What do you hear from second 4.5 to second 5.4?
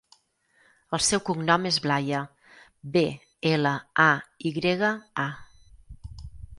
i grega, a.